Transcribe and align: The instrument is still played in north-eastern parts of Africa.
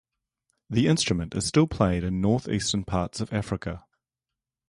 The 0.67 0.87
instrument 0.87 1.35
is 1.35 1.45
still 1.45 1.67
played 1.67 2.03
in 2.03 2.21
north-eastern 2.21 2.85
parts 2.85 3.21
of 3.21 3.31
Africa. 3.31 3.85